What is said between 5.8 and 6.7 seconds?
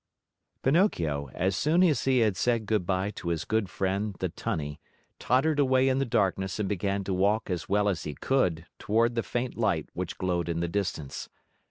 in the darkness and